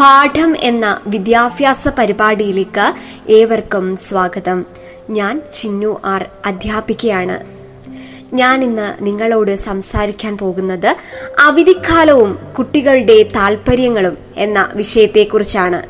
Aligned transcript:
പാഠം 0.00 0.56
എന്ന 0.60 0.86
വിദ്യാഭ്യാസ 1.06 1.88
പരിപാടിയിലേക്ക് 1.88 2.86
ഏവർക്കും 3.32 3.96
സ്വാഗതം. 3.96 4.58
ഞാൻ 5.10 5.42
ചിന്നു 5.54 6.00
ആർ 6.04 6.22
അധ്യാപികയാണ്. 6.46 7.36
ഞാൻ 8.32 8.64
ഇന്ന് 8.64 8.88
നിങ്ങളോട് 9.06 9.52
സംസാരിക്കാൻ 9.56 10.38
പോകുന്നത് 10.38 10.96
അവധിക്കാലവും 11.40 12.32
കുട്ടികളുടെ 12.56 13.18
താല്പര്യങ്ങളും 13.36 14.16
എന്ന 14.36 14.70
വിഷയത്തെക്കുറിച്ചാണ്. 14.74 15.80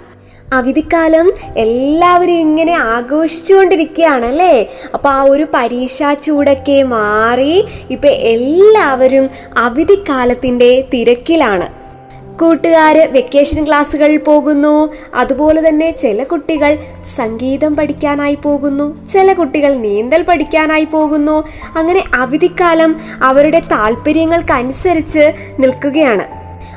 അവധിക്കാലം 0.54 1.28
എല്ലാവരും 1.56 2.38
ഇങ്ങനെ 2.46 2.74
ആഘോഷിച്ചുകൊണ്ടിരിക്കുകയാണ് 2.96 4.26
അല്ലേ 4.26 4.54
അപ്പൊ 4.94 5.10
ആ 5.10 5.22
ഒരു 5.22 5.46
പരീക്ഷാ 5.54 6.14
ചൂടൊക്കെ 6.14 6.82
മാറി 6.82 7.56
ഇപ്പൊ 7.90 8.08
എല്ലാവരും 8.34 9.26
അവധിക്കാലത്തിന്റെ 9.56 10.70
തിരക്കിലാണ്. 10.94 11.85
കൂട്ടുകാര് 12.40 13.08
വെക്കേഷൻ 13.10 13.66
ക്ലാസ്സുകളിൽ 13.66 14.16
പോകുന്നു. 14.16 14.94
അതുപോലെ 15.14 15.68
തന്നെ 15.68 15.90
ചില 15.90 16.22
കുട്ടികൾ 16.22 16.78
സംഗീതം 17.16 17.76
പഠിക്കാനായി 17.76 18.34
പോകുന്നു. 18.34 19.06
ചില 19.06 19.32
കുട്ടികൾ 19.32 19.74
നീന്തൽ 19.74 20.22
പഠിക്കാനായി 20.22 20.84
പോകുന്നു. 20.84 21.48
അങ്ങനെ 21.76 22.04
അവധിക്കാലം 22.14 22.96
അവരുടെ 23.22 23.60
താല്പര്യങ്ങൾക്കനുസരിച്ച് 23.60 25.32
നിൽക്കുകയാണ്. 25.60 26.22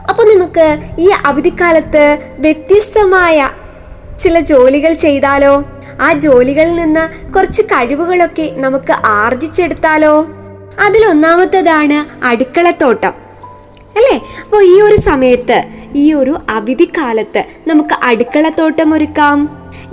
അപ്പോൾ 0.10 0.36
നമുക്ക് 0.36 0.80
ഈ 1.00 1.10
അവധിക്കാലത്ത് 1.26 2.20
വ്യത്യസ്തമായ 2.40 3.50
ചില 4.24 4.40
ജോലികൾ 4.40 4.94
ചെയ്താലോ? 4.94 5.64
ആ 6.02 6.14
ജോലികളിൽ 6.14 6.76
നിന്ന് 6.76 7.34
കുറച്ച് 7.34 7.62
കഴിവുകളൊക്കെ 7.62 8.52
നമുക്ക് 8.54 8.94
ആർജിച്ചെടുത്താലോ? 9.06 10.22
അതിലൊന്നാമത്തേതാണ് 10.86 12.26
അടുക്കളത്തോട്ടം. 12.26 13.29
അല്ലേ? 14.00 14.18
അപ്പോൾ 14.44 14.64
ഈ 14.74 14.76
ഒരു 14.88 14.98
സമയത്ത് 15.10 15.58
ഈ 15.96 16.06
ഒരു 16.14 16.34
അവധിക്കാലത്ത് 16.50 17.42
നമുക്ക് 17.68 17.96
അടുക്കളത്തോട്ടം 18.10 18.94
ഒരുക്കാം. 18.94 19.40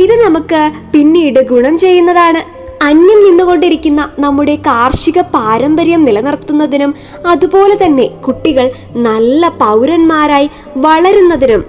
ഇത് 0.05 0.15
നമുക്ക് 0.25 0.61
പിന്നീട് 0.93 1.41
ഗുണം 1.53 1.75
ചെയ്യുന്നതാണ്. 1.79 2.41
അന്യം 2.87 3.21
നിന്നുകൊണ്ടിരിക്കുന്ന 3.25 4.03
നമ്മുടെ 4.19 4.55
കാർഷിക 4.67 5.19
പാരമ്പര്യം 5.34 6.05
നിലനിർത്തുന്നതിനും 6.05 6.91
അതുപോലെ 7.27 7.75
തന്നെ 7.84 8.07
കുട്ടികൾ 8.27 8.67
നല്ല 9.07 9.49
പൗരന്മാരായി 9.62 10.49
വളരുന്നതിനും 10.87 11.62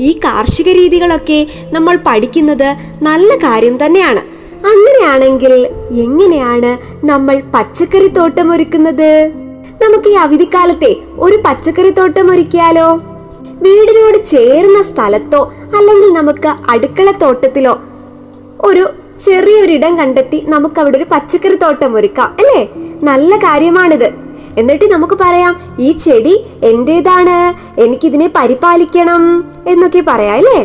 ഈ 0.00 0.10
കാർഷിക 0.24 0.68
രീതികളൊക്കെ 0.70 1.38
നമ്മൾ 1.72 1.96
പഠിക്കുന്നത് 2.08 2.68
നല്ല 3.08 3.30
കാര്യം 3.46 3.74
തന്നെയാണ്. 3.84 4.22
അങ്ങനെയാണെങ്കിൽ 4.70 5.54
എങ്ങനെയാണ് 6.04 6.70
നമ്മൾ 7.06 7.36
പച്ചക്കറി 7.54 8.08
തോട്ടം 8.18 8.48
ഒരുക്കുന്നത്? 8.52 9.10
നമുക്ക് 9.82 10.08
ഈ 10.08 10.12
അവധിക്കാലത്തെ 10.12 10.96
ഒരു 11.18 11.36
പച്ചക്കറി 11.36 11.90
തോട്ടം 11.90 12.30
ഒരുക്കിയാലോ? 12.30 12.88
വീടിനോട് 13.64 14.18
ചേർന്ന 14.26 14.82
സ്ഥലത്തോ 14.82 15.40
അല്ലെങ്കിൽ 15.78 16.12
നമുക്ക് 16.12 16.50
അടുക്കള 16.70 17.10
തോട്ടത്തിലോ 17.10 17.80
ഒരു 18.60 18.84
ചെറിയൊരിടം 19.24 19.98
കണ്ടെത്തി 19.98 20.44
നമുക്ക് 20.48 20.80
അവിടെ 20.80 20.96
ഒരു 20.98 21.06
പച്ചക്കറി 21.10 21.54
തോട്ടം 21.54 21.96
ഒരുക്കാം 21.96 22.36
അല്ലേ? 22.40 22.60
നല്ല 23.02 23.36
കാര്യമാണിത്. 23.36 24.08
എന്നിട്ട് 24.58 24.84
നമുക്ക് 24.84 25.14
പറയാം 25.14 25.56
ഈ 25.78 25.92
ചെടി 25.92 26.34
എന്റേതാണ്? 26.62 27.36
എനിക്കിതിനെ 27.80 28.28
പരിപാലിക്കണം 28.36 29.24
എന്നൊക്കെ 29.66 30.00
പറയാം 30.00 30.34
അല്ലേ? 30.34 30.60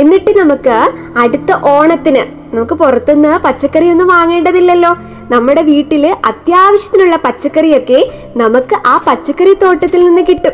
എന്നിട്ട് 0.00 0.38
നമുക്ക് 0.38 0.76
അടുത്ത 1.18 1.52
ഓണത്തിന് 1.62 2.24
നമുക്ക് 2.54 2.74
പുറത്തുനിന്ന് 2.74 3.38
പച്ചക്കറി 3.44 3.90
ഒന്നും 3.90 4.08
വാങ്ങേണ്ടതില്ലല്ലോ. 4.08 4.92
നമ്മുടെ 5.30 5.62
വീട്ടിൽ 5.62 6.16
അത്യാവശ്യത്തിനുള്ള 6.24 7.16
പച്ചക്കറിയൊക്കെ 7.16 8.10
നമുക്ക് 8.36 8.76
ആ 8.86 9.04
പച്ചക്കറി 9.06 9.54
തോട്ടത്തിൽ 9.54 10.04
നിന്ന് 10.04 10.22
കിട്ടും. 10.22 10.52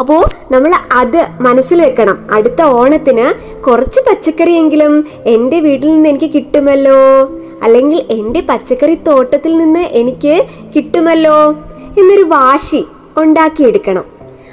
അപ്പോ 0.00 0.24
നമ്മൾ 0.50 0.72
അത് 0.92 1.26
മനസ്സിൽ 1.40 1.82
വെക്കണം 1.82 2.18
അടുത്ത 2.32 2.62
ഓണത്തിന് 2.62 3.26
കുറച്ച് 3.62 4.00
പച്ചക്കറിയെങ്കിലും 4.00 5.06
എന്റെ 5.26 5.60
വീട്ടിൽ 5.60 5.92
നിന്ന് 5.92 6.08
എനിക്ക് 6.08 6.30
കിട്ടുമല്ലോ? 6.30 7.28
അല്ലെങ്കിൽ 7.62 8.04
എന്റെ 8.10 8.40
പച്ചക്കറി 8.40 8.94
തോട്ടത്തിൽ 8.94 9.58
നിന്ന് 9.58 9.80
എനിക്ക് 9.80 10.46
കിട്ടുമല്ലോ? 10.76 11.50
എന്നൊരു 11.98 12.22
വാശി 12.22 12.84
ഉണ്ടാക്കിയെടുക്കണം. 13.16 14.04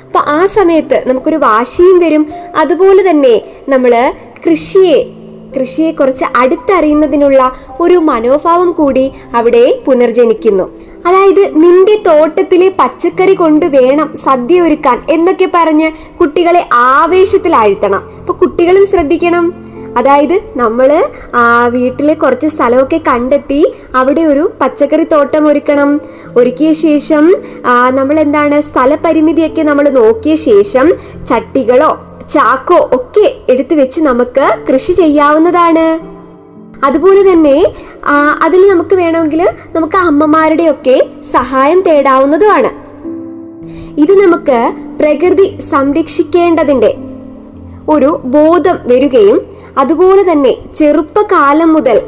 അപ്പോൾ 0.06 0.20
ആ 0.20 0.46
സമയത്ത് 0.46 1.04
നമുക്കൊരു 1.06 1.36
വാശിയും 1.36 2.00
വരും. 2.00 2.28
അതുപോലെ 2.58 3.10
തന്നെ 3.10 3.42
നമ്മൾ 3.70 4.14
കൃഷിയെ 4.48 5.19
കൃഷിയെ 5.56 5.92
കുറിച്ച് 5.92 6.26
അടുത്തറിയുന്നതിനുള്ള 6.36 7.52
ഒരു 7.80 7.98
മനോഭാവം 8.10 8.72
കൂടി 8.72 9.12
അവിടെ 9.36 9.82
പുനർജനിക്കുന്നു. 9.86 10.66
അതായത് 11.08 11.44
നിന്റെ 11.64 11.96
തോട്ടത്തിലെ 12.08 12.70
പച്ചക്കറി 12.80 13.34
കൊണ്ട് 13.34 13.66
വേണം 13.66 14.16
സദ്യ 14.16 14.62
ഒരുക്കാൻ 14.62 14.98
എന്നൊക്കെ 15.10 15.50
പറഞ്ഞ് 15.54 15.90
കുട്ടികളെ 16.20 16.70
ആവേശത്തിലാഴ്ത്തണം 16.74 18.04
അപ്പൊ 18.20 18.34
കുട്ടികളും 18.34 18.86
ശ്രദ്ധിക്കണം. 18.88 19.46
അതായത് 19.98 20.36
നമ്മൾ 20.56 20.90
വീട്ടിലെ 21.68 22.14
കുറച്ച് 22.14 22.48
സ്ഥലമൊക്കെ 22.48 23.00
കണ്ടെത്തി 23.08 23.62
അവിടെ 23.96 24.22
ഒരു 24.22 24.44
പച്ചക്കറി 24.62 25.04
തോട്ടം 25.04 25.48
ഒരുക്കണം. 25.48 26.02
ഒരുക്കിയ 26.38 26.74
ശേഷം 26.74 27.26
നമ്മൾ 27.90 28.20
എന്താണ് 28.20 28.62
സ്ഥലപരിമിതിയൊക്കെ 28.62 29.62
നമ്മൾ 29.62 29.90
നോക്കിയ 29.90 30.36
ശേഷം 30.36 30.90
ചട്ടികളോ 31.30 31.92
ചാക്കോ 32.30 32.90
ഒക്കെ 32.94 33.36
എടുത്തു 33.50 33.76
വെച്ച് 33.76 34.02
നമുക്ക് 34.02 34.74
കൃഷി 34.74 34.92
ചെയ്യാവുന്നതാണ്. 34.92 36.00
അതുപോലെ 36.86 37.32
തന്നെ 37.32 37.64
അതിൽ 38.44 38.70
നമുക്ക് 38.70 38.96
വേണമെങ്കിൽ 38.96 39.50
നമുക്ക് 39.76 39.98
അമ്മമാരുടെ 39.98 40.64
ഒക്കെ 40.64 41.06
സഹായം 41.32 41.82
തേടാവുന്നതുമാണ്. 41.82 42.72
ഇത് 44.00 44.22
നമുക്ക് 44.22 44.74
പ്രകൃതി 45.00 45.60
സംരക്ഷിക്കേണ്ടതിന്റെ 45.60 46.98
ഒരു 47.90 48.22
ബോധം 48.26 48.80
വരികയും 48.84 49.42
അതുപോലെ 49.78 50.32
തന്നെ 50.32 50.56
ചെറുപ്പകാലം 50.76 51.74
മുതൽ 51.74 52.02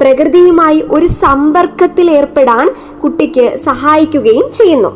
പ്രകൃതിയുമായി 0.00 0.84
ഒരു 0.90 1.06
സമ്പർക്കത്തിൽ 1.06 2.10
ഏർപ്പെടാൻ 2.10 2.74
കുട്ടിക്ക് 3.00 3.56
സഹായിക്കുകയും 3.56 4.52
ചെയ്യുന്നു. 4.52 4.92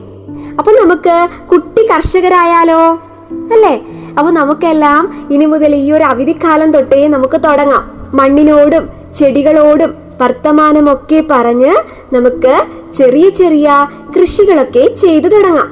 അപ്പൊ 0.58 0.72
നമുക്ക് 0.72 1.28
കുട്ടി 1.50 1.82
കർഷകരായാലോ? 1.82 2.98
അല്ലേ? 3.52 3.82
അപ്പൊ 4.18 4.30
നമുക്കെല്ലാം 4.30 5.28
ഇനി 5.30 5.44
മുതൽ 5.44 5.74
ഈ 5.74 5.92
ഒരു 5.92 6.04
അവധിക്കാലം 6.04 6.72
തൊട്ടേ 6.72 7.08
നമുക്ക് 7.08 7.40
തുടങ്ങാം. 7.44 8.10
മണ്ണിനോടും 8.14 8.88
ചെടികളോടും 9.14 9.94
വർത്തമാനമൊക്കെ 10.22 11.24
പറഞ്ഞ് 11.30 11.72
നമുക്ക് 12.14 12.64
ചെറിയ 12.94 13.28
ചെറിയ 13.28 13.68
കൃഷികളൊക്കെ 14.16 14.94
ചെയ്തു 14.94 15.28
തുടങ്ങാം. 15.28 15.68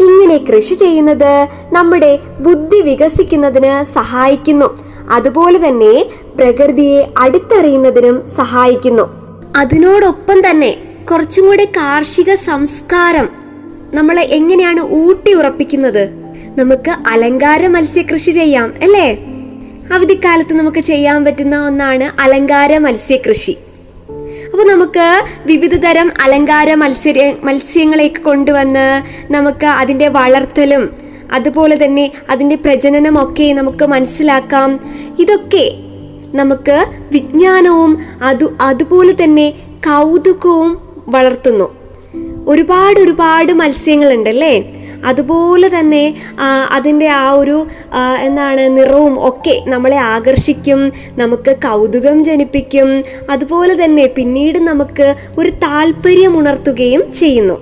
ഇങ്ങനെ 0.00 0.38
കൃഷി 0.38 0.74
ചെയ്യുന്നത് 0.74 1.48
നമ്മുടെ 1.72 2.18
ബുദ്ധി 2.42 2.80
വികസിക്കുന്നതിന് 2.80 3.84
സഹായിക്കുന്നു. 3.94 4.78
അതുപോലെ 5.10 5.68
തന്നെ 5.68 6.06
പ്രകൃതിയെ 6.36 7.08
അടുത്തറിയുന്നതിനും 7.18 8.26
സഹായിക്കുന്നു. 8.26 9.02
അതിനോടൊപ്പം 9.56 10.50
തന്നെ 10.50 10.76
കുറച്ചും 11.10 11.46
കൂടെ 11.46 11.64
കാർഷിക 11.64 12.34
സംസ്കാരം 12.34 13.28
നമ്മളെ 13.94 14.22
എങ്ങനെയാണ് 14.22 14.80
ഊട്ടി 14.80 15.34
ഉറപ്പിക്കുന്നത്? 15.34 16.17
നമുക്ക് 16.58 17.08
അലങ്കാര 17.08 17.66
മത്സ്യകൃഷി 17.66 18.30
ചെയ്യാം 18.30 18.74
അല്ലേ? 18.82 19.12
അവധിക്കാലത്ത് 19.94 20.52
നമുക്ക് 20.52 20.80
ചെയ്യാൻ 20.80 21.24
പറ്റുന്ന 21.24 21.66
ഒന്നാണ് 21.66 22.20
അലങ്കാര 22.20 22.78
മത്സ്യകൃഷി 22.78 23.56
അപ്പോൾ 24.52 24.68
നമുക്ക് 24.68 25.22
വിവിധ 25.46 25.74
തരം 25.74 26.12
അലങ്കാര 26.20 26.74
മത്സ്യ 26.74 27.34
മത്സ്യങ്ങളേക്ക് 27.44 28.20
കൊണ്ടുവന്ന് 28.20 29.02
നമുക്ക് 29.32 29.66
അതിന്റെ 29.66 30.08
വളർത്തലും 30.08 30.90
അതുപോലെ 31.32 31.84
തന്നെ 31.84 32.12
അതിന്റെ 32.30 32.54
പ്രജനനമൊക്കെ 32.54 33.52
നമുക്ക് 33.52 33.84
മനസ്സിലാക്കാം. 33.84 34.80
ഇതൊക്കെ 35.18 35.72
നമുക്ക് 36.34 36.86
വിജ്ഞാനവും 37.12 37.98
അതു 38.22 38.52
അതുപോലെ 38.60 39.24
തന്നെ 39.24 39.50
കൗതുകവും 39.70 40.78
വളർത്തുന്നു. 41.08 41.74
ഒരുപാട് 42.48 43.00
ഒരുപാട് 43.00 43.52
മത്സ്യങ്ങളുണ്ടല്ലേ? 43.52 44.77
അതുപോലെ 45.04 45.78
തന്നെ 45.78 46.14
അതിന്റെ 46.70 47.08
ആ 47.08 47.30
ഒരു 47.30 47.66
എന്താണ് 48.20 48.76
നിറവും 48.76 49.28
ഒക്കെ 49.28 49.62
നമ്മളെ 49.66 49.96
ആകർഷിക്കും 49.96 50.92
നമുക്ക് 51.18 51.56
കൗതുകം 51.56 52.24
ജനിപ്പിക്കും. 52.24 53.04
അതുപോലെ 53.30 53.84
തന്നെ 53.84 54.06
പിന്നീട് 54.06 54.58
നമുക്ക് 54.58 55.14
ഒരു 55.38 55.50
താല്പര്യം 55.50 56.38
ഉണർത്തുകയും 56.38 57.12
ചെയ്യുന്നു. 57.12 57.58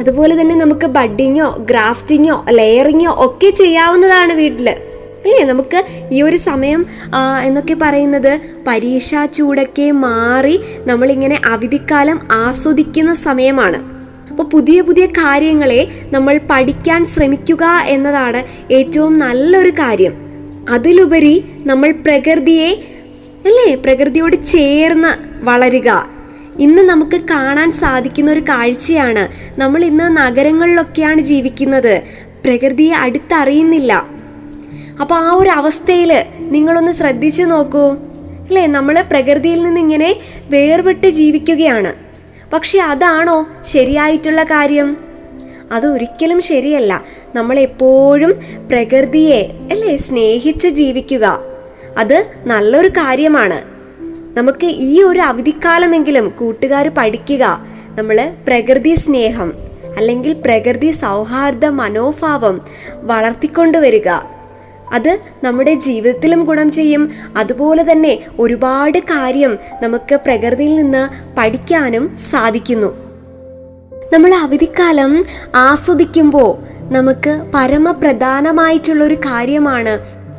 അതുപോലെ 0.00 0.40
തന്നെ 0.40 0.54
നമുക്ക് 0.54 0.86
ബഡിങ്ങോ 0.86 1.56
ഗ്രാഫ്റ്റിങ്ങോ 1.70 2.44
ലെയറിങ്ങോ 2.50 3.14
ഒക്കെ 3.18 3.50
ചെയ്യാവുന്നതാണ് 3.50 4.32
വീട്ടിൽ 4.32 4.68
അല്ലേ? 4.68 5.44
നമുക്ക് 5.44 5.84
ഈ 6.12 6.22
ഒരു 6.22 6.36
സമയം 6.36 6.86
എന്നൊക്കെ 7.44 7.74
പറയുന്നത് 7.74 8.40
പരീക്ഷാ 8.66 9.26
ചൂടൊക്കെ 9.26 9.90
മാറി 9.90 10.60
നമ്മളിങ്ങനെ 10.86 11.40
അവധിക്കാലം 11.46 12.20
ആസ്വദിക്കുന്ന 12.32 13.14
സമയമാണ്. 13.14 13.97
അപ്പോൾ 14.38 14.50
പുതിയ 14.50 14.80
പുതിയ 14.80 15.06
കാര്യങ്ങളെ 15.06 15.88
നമ്മൾ 16.12 16.40
പഠിക്കാൻ 16.50 17.06
ശ്രമിക്കുക 17.06 17.64
എന്നതാണ് 17.84 18.72
ഏറ്റവും 18.72 19.18
നല്ലൊരു 19.18 19.70
കാര്യം. 19.70 20.12
അതിലുപരി 20.68 21.44
നമ്മൾ 21.66 21.90
പ്രകൃതിയെ 21.90 22.74
അല്ലേ? 23.46 23.74
പ്രകൃതിയോട് 23.74 24.46
ചേർന്ന് 24.46 25.44
വളരുക. 25.44 26.08
ഇന്ന് 26.58 26.82
നമുക്ക് 26.82 27.20
കാണാൻ 27.20 27.72
സാധിക്കുന്ന 27.72 28.30
ഒരു 28.30 28.40
കാഴ്ചയാണ് 28.40 29.28
നമ്മൾ 29.60 29.84
ഇന്ന് 29.84 30.16
നഗരങ്ങളിലൊക്കെയാണ് 30.16 31.20
ജീവിക്കുന്നത്. 31.20 32.02
പ്രകൃതിയെ 32.44 32.92
അടുത്തറിയുന്നില്ല. 32.92 34.06
അപ്പൊ 35.00 35.16
ആ 35.16 35.32
ഒരു 35.32 35.48
അവസ്ഥയിൽ 35.48 36.24
നിങ്ങളൊന്ന് 36.38 36.92
ശ്രദ്ധിച്ചു 36.92 37.42
നോക്കൂ. 37.42 37.90
അല്ലേ? 38.48 38.66
നമ്മൾ 38.66 39.02
പ്രകൃതിയിൽ 39.02 39.62
നിന്ന് 39.62 39.80
ഇങ്ങനെ 39.80 40.16
വേർപെട്ട് 40.50 41.06
ജീവിക്കുകയാണ്. 41.06 42.07
പക്ഷെ 42.52 42.78
അതാണോ 42.78 43.48
ശരിയായിട്ടുള്ള 43.66 44.42
കാര്യം? 44.42 44.96
അതൊരിക്കലും 45.72 46.42
ശരിയല്ല. 46.42 47.04
നമ്മളെപ്പോഴും 47.34 48.34
പ്രകൃതിയെ 48.70 49.40
അല്ലേ 49.70 49.96
സ്നേഹിച്ച് 49.96 50.68
ജീവിക്കുക. 50.68 51.40
അത് 51.98 52.26
നല്ലൊരു 52.46 52.88
കാര്യമാണ്. 52.88 53.62
നമുക്ക് 54.38 54.64
ഈ 54.64 55.02
ഒരു 55.02 55.20
അവധിക്കാലമെങ്കിലും 55.20 56.28
കൂട്ടുകാർ 56.28 56.88
പഠിക്കുക. 56.88 57.66
നമ്മൾ 57.98 58.32
പ്രകൃതി 58.48 58.94
സ്നേഹം 58.94 59.52
അല്ലെങ്കിൽ 59.96 60.32
പ്രകൃതി 60.32 60.90
സൗഹാർദ്ദ 60.90 61.66
മനോഭാവം 61.66 62.60
വളർത്തിക്കൊണ്ടുവരിക. 62.94 64.08
അത് 64.92 65.18
നമ്മുടെ 65.44 65.74
ജീവിതത്തിലും 65.74 66.44
ഗുണം 66.44 66.72
ചെയ്യും. 66.72 67.12
അതുപോലെ 67.36 67.92
തന്നെ 67.92 68.18
ഒരുപാട് 68.38 68.98
കാര്യം 68.98 69.58
നമുക്ക് 69.82 70.14
പ്രകൃതിയിൽ 70.14 70.76
നിന്ന് 70.76 71.34
പഠിക്കാനും 71.38 72.16
സാധിക്കുന്നു. 72.16 73.08
നമ്മൾ 74.12 74.34
അവധിക്കാലം 74.34 75.24
ആസ്വദിക്കുമ്പോൾ 75.56 76.78
നമുക്ക് 76.92 77.42
പരമപ്രധാനമായിട്ടുള്ള 77.54 79.04
ഒരു 79.04 79.14
കാര്യമാണ്. 79.14 79.98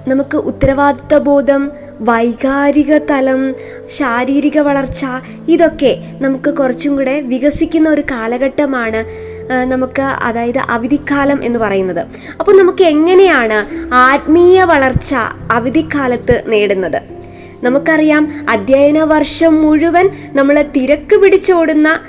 നമുക്ക് 0.10 0.38
ഉത്തരവാദിത്വബോധം 0.38 1.72
വൈകാരിക 2.02 2.98
തലം 2.98 3.56
ശാരീരിക 3.88 4.60
വളർച്ച 4.60 5.06
ഇതൊക്കെ 5.48 5.98
നമുക്ക് 6.22 6.54
കുറച്ചും 6.54 6.96
കൂടെ 6.96 7.22
വികസിക്കുന്ന 7.22 7.90
ഒരു 7.90 8.02
കാലഘട്ടമാണ്. 8.02 9.29
നമുക്ക് 9.52 10.02
അതായത് 10.02 10.58
അവധിക്കാലം 10.58 11.44
എന്ന് 11.44 11.60
പറയുന്നത്. 11.60 12.02
അപ്പോൾ 12.40 12.58
നമുക്ക് 12.58 12.84
എങ്ങനെയാണ് 12.84 13.58
ആത്മീയ 13.94 14.64
വളർച്ച 14.64 15.14
അവധിക്കാലത്ത് 15.52 16.44
നേടുന്നത്? 16.48 17.00
നമുക്കറിയാം 17.64 18.24
അധ്യയന 18.50 19.00
വർഷം 19.04 19.54
മുഴുവൻ 19.62 20.10
നമ്മൾ 20.38 20.62
തിരക്ക് 20.76 21.16
പിടിച്ചോടുന്ന 21.16 22.00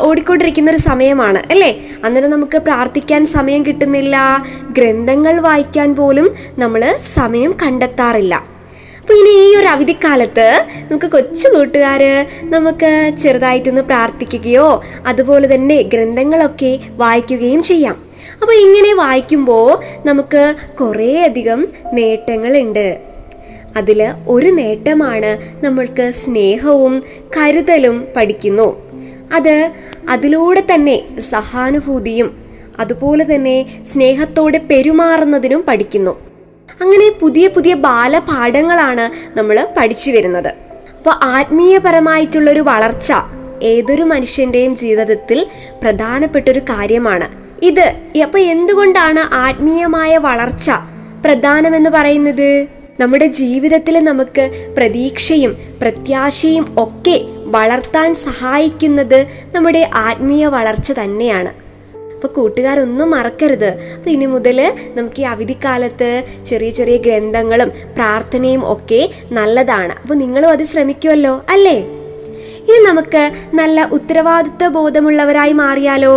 ഓടിക്കൊണ്ടിരിക്കുന്ന 0.00 0.70
ഒരു 0.70 0.80
സമയമാണ് 0.80 1.40
അല്ലേ? 1.50 1.70
അന്നേരം 2.04 2.30
നമുക്ക് 2.30 2.58
പ്രാർത്ഥിക്കാൻ 2.58 3.26
സമയം 3.26 3.66
കിട്ടുന്നില്ല 3.66 4.16
ഗ്രന്ഥങ്ങൾ 4.78 5.40
വായിക്കാൻ 5.40 5.96
പോലും 5.96 6.28
നമ്മൾ 6.58 6.84
സമയം 7.14 7.52
കണ്ടെത്താറില്ല. 7.62 8.51
അപ്പൊ 9.02 9.14
ഇനി 9.14 9.30
ഈ 9.30 9.56
ഒരു 9.56 9.66
അവധിക്കാലത്ത് 9.66 10.66
നമുക്ക് 10.90 11.06
കൊച്ചു 11.06 11.48
കൂട്ടുകാർ 11.48 12.02
നമുക്ക് 12.42 13.12
ചെറുതായിട്ടൊന്ന് 13.22 13.82
പ്രാർത്ഥിക്കുകയോ 13.82 14.82
അതുപോലെ 15.06 15.54
തന്നെ 15.54 15.82
ഗ്രന്ഥങ്ങളൊക്കെ 15.82 16.78
വായിക്കുകയും 16.96 17.62
ചെയ്യാം. 17.62 17.96
അപ്പോൾ 18.42 18.52
ഇങ്ങനെ 18.54 18.94
വായിക്കുമ്പോൾ 18.94 19.82
നമുക്ക് 20.06 20.54
കുറേയധികം 20.80 21.68
നേട്ടങ്ങളുണ്ട്. 21.92 22.98
അതിൽ 23.76 24.12
ഒരു 24.28 24.46
നേട്ടമാണ് 24.46 25.64
നമ്മൾക്ക് 25.64 26.12
സ്നേഹവും 26.12 27.02
കരുതലും 27.36 28.08
പഠിക്കുന്നു. 28.16 28.68
അത് 29.32 29.72
അതിലൂടെ 30.08 30.62
തന്നെ 30.74 31.02
സഹാനുഭൂതിയും 31.20 32.30
അതുപോലെ 32.80 33.34
തന്നെ 33.34 33.82
സ്നേഹത്തോടെ 33.92 34.58
പെരുമാറുന്നതിനും 34.58 35.64
പഠിക്കുന്നു. 35.68 36.31
അങ്ങനെ 36.82 37.08
പുതിയ 37.20 37.48
പുതിയ 37.48 37.74
ബാലപാഠങ്ങളാണ് 37.74 39.04
നമ്മൾ 39.38 39.56
പഠിച്ചു 39.76 40.10
വരുന്നത്. 40.10 40.50
അപ്പോൾ 40.98 41.14
ആത്മീയപരമായിട്ടുള്ളൊരു 41.36 42.60
വളർച്ച 42.60 43.12
ഏതൊരു 43.62 44.02
മനുഷ്യന്റെയും 44.02 44.76
ജീവിതത്തിൽ 44.76 45.46
പ്രധാനപ്പെട്ടൊരു 45.82 46.60
കാര്യമാണ്. 46.70 47.26
ഇത് 47.62 47.86
അപ്പോൾ 48.24 48.38
എന്തുകൊണ്ടാണ് 48.38 49.22
ആത്മീയമായ 49.34 50.12
വളർച്ച 50.28 50.70
പ്രധാനമെന്ന് 51.24 51.90
പറയുന്നത്? 51.90 52.68
നമ്മുടെ 53.00 53.26
ജീവിതത്തിൽ 53.26 53.94
നമുക്ക് 54.04 54.44
പ്രതീക്ഷയും 54.76 55.52
പ്രത്യാശയും 55.82 56.64
ഒക്കെ 56.78 57.18
വളർത്താൻ 57.56 58.14
സഹായിക്കുന്നത് 58.26 59.18
നമ്മുടെ 59.54 59.82
ആത്മീയ 59.94 60.46
വളർച്ച 60.46 60.92
തന്നെയാണ്. 60.92 61.61
അപ്പൊ 62.22 62.34
കൂട്ടുകാരൊന്നും 62.34 63.10
മറക്കരുത്. 63.10 63.70
അപ്പൊ 63.94 64.10
ഇനി 64.10 64.26
മുതൽ 64.26 64.58
നമുക്ക് 64.96 65.20
ഈ 65.20 65.24
അവധിക്കാലത്ത് 65.24 66.10
ചെറിയ 66.48 66.70
ചെറിയ 66.70 66.96
ഗ്രന്ഥങ്ങളും 66.96 67.70
പ്രാർത്ഥനയും 67.94 68.62
ഒക്കെ 68.72 69.00
നല്ലതാണ്. 69.32 69.94
അപ്പൊ 70.02 70.14
നിങ്ങളും 70.14 70.50
അത് 70.50 70.62
ശ്രമിക്കുമല്ലോ 70.64 71.32
അല്ലേ? 71.50 71.74
ഇനി 72.68 72.78
നമുക്ക് 72.84 73.22
നല്ല 73.54 73.88
ഉത്തരവാദിത്വ 73.92 74.68
ബോധമുള്ളവരായി 74.68 75.52
മാറിയാലോ? 75.52 76.14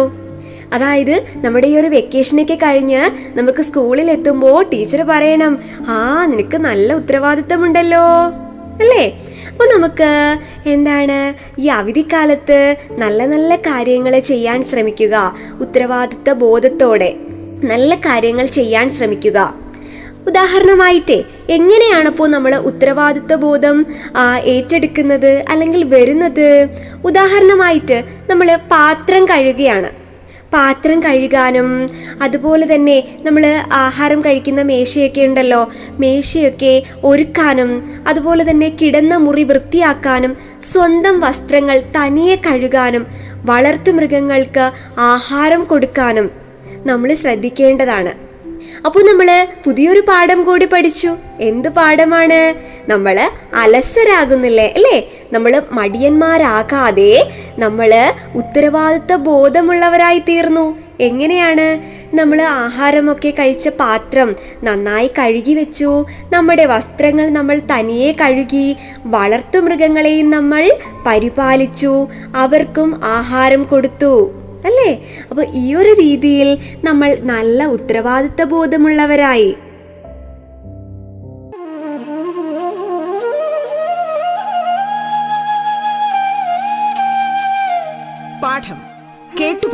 അതായത് 0.74 1.16
നമ്മുടെ 1.36 1.68
ഈ 1.68 1.76
ഒരു 1.78 1.88
വെക്കേഷനൊക്കെ 1.88 2.56
കഴിഞ്ഞ് 2.56 3.02
നമുക്ക് 3.36 3.62
സ്കൂളിൽ 3.62 4.12
എത്തുമ്പോൾ 4.12 4.64
ടീച്ചർ 4.64 5.04
പറയണം 5.14 5.56
ആ 5.88 6.26
നിനക്ക് 6.26 6.58
നല്ല 6.58 6.94
ഉത്തരവാദിത്തമുണ്ടല്ലോ 6.94 8.06
അല്ലേ? 8.84 9.06
അപ്പോൾ 9.56 9.70
നമുക്ക് 9.74 10.10
എന്താണ് 10.70 11.18
ഈ 11.62 11.68
അവധിക്കാലത്ത് 11.68 12.58
നല്ല 13.02 13.26
നല്ല 13.26 13.56
കാര്യങ്ങൾ 13.68 14.14
ചെയ്യാൻ 14.30 14.64
ശ്രമിക്കുക. 14.70 15.16
ഉത്തരവാദിത്ത 15.64 16.30
ബോധത്തോടെ 16.42 17.10
നല്ല 17.72 17.96
കാര്യങ്ങൾ 18.08 18.46
ചെയ്യാൻ 18.58 18.86
ശ്രമിക്കുക. 18.98 19.40
ഉദാഹരണമായിട്ടേ 20.30 21.20
എങ്ങനെയാണിപ്പോൾ 21.58 22.28
നമ്മൾ 22.28 22.56
ഉത്തരവാദിത്വ 22.70 23.36
ബോധം 23.46 23.78
ഏറ്റെടുക്കുന്നത് 24.56 25.32
അല്ലെങ്കിൽ 25.54 25.84
വരുന്നത്? 25.96 26.50
ഉദാഹരണമായിട്ട് 27.10 28.00
നമ്മൾ 28.30 28.50
പാത്രം 28.56 29.26
കഴുകുകയാണ് 29.32 29.92
പാത്രം 30.54 31.04
കഴുകാനും 31.04 31.90
അതുപോലെ 32.22 32.76
തന്നെ 32.76 33.04
നമ്മൾ 33.22 33.46
ആഹാരം 33.72 34.22
കഴിക്കുന്ന 34.22 34.62
മേശയൊക്കെ 34.62 35.22
ഉണ്ടല്ലോ 35.22 35.68
മേശയൊക്കെ 36.00 36.84
ഒരുക്കാനും 37.04 37.72
അതുപോലെ 38.08 38.52
തന്നെ 38.52 38.70
കിടന്ന 38.82 39.18
മുറി 39.18 39.44
വൃത്തിയാക്കാനും 39.44 40.38
സ്വന്തം 40.72 41.20
വസ്ത്രങ്ങൾ 41.20 41.82
തനിയെ 41.98 42.36
കഴുകാനും 42.36 43.06
വളർത്തുമൃഗങ്ങൾക്ക് 43.46 44.72
ആഹാരം 44.98 45.64
കൊടുക്കാനും 45.64 46.32
നമ്മൾ 46.86 47.14
ശ്രദ്ധിക്കേണ്ടതാണ്. 47.14 48.14
അപ്പോൾ 48.86 49.04
നമ്മൾ 49.06 49.48
പുതിയൊരു 49.66 50.00
പാഠം 50.00 50.44
കൂടി 50.44 50.66
പഠിച്ചു. 50.66 51.18
എന്ത് 51.40 51.70
പാഠമാണ്? 51.70 52.56
നമ്മൾ 52.88 53.32
അലസരാകുന്നില്ലേ 53.54 54.74
അല്ലേ? 54.76 54.98
നമ്മൾ 55.34 55.62
മടിയന്മാരാകാതെ 55.72 57.32
നമ്മൾ 57.60 58.14
ഉത്തരവാദിത്ത 58.36 59.16
ബോധമുള്ളവരായി 59.16 60.20
തീർന്നു. 60.20 60.78
എങ്ങനെയാണ്? 61.00 61.96
നമ്മൾ 62.16 62.42
ആഹാരമൊക്കെ 62.42 63.30
കഴിച്ച 63.30 63.68
പാത്രം 63.68 64.36
നന്നായി 64.64 65.12
കഴുകി 65.20 65.54
വെച്ചു. 65.54 66.06
നമ്മുടെ 66.34 66.66
വസ്ത്രങ്ങൾ 66.66 67.30
നമ്മൾ 67.30 67.62
തനിയെ 67.72 68.12
കഴുകി 68.12 68.76
വളർത്തു 69.06 69.60
മൃഗങ്ങളെയും 69.60 70.30
നമ്മൾ 70.30 70.78
പരിപാലിച്ചു. 71.08 72.08
അവർക്കും 72.36 73.02
ആഹാരം 73.04 73.64
കൊടുത്തു. 73.64 74.32
അല്ലേ? 74.66 75.06
അപ്പോൾ 75.30 75.46
ഈ 75.54 75.76
ഒരു 75.76 75.90
രീതിയിൽ 75.90 76.58
നമ്മൾ 76.84 77.18
നല്ല 77.22 77.66
ഉത്തരവാദിത്ത 77.66 78.44
ബോധമുള്ളവരായി. 78.44 79.56